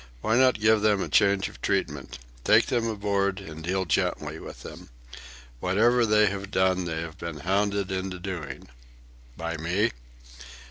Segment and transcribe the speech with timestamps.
[0.21, 2.17] "Why not give them a change of treatment?
[2.43, 4.89] Take them aboard, and deal gently with them.
[5.59, 8.67] Whatever they have done they have been hounded into doing."
[9.37, 9.91] "By me?"